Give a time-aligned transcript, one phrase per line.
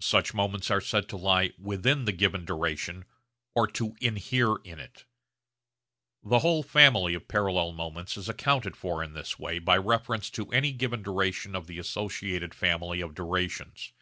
[0.00, 3.04] Such moments are said to lie 'within' the given duration
[3.54, 5.04] or to 'inhere' in it.
[6.24, 10.50] The whole family of parallel moments is accounted for in this way by reference to
[10.50, 13.92] any given duration of the associated family of durations.